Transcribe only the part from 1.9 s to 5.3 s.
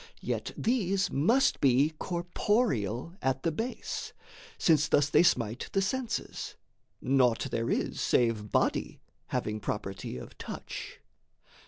corporeal at the base, Since thus they